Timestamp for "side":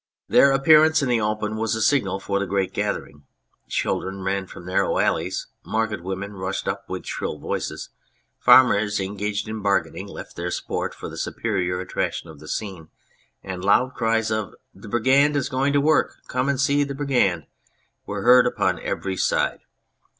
19.17-19.59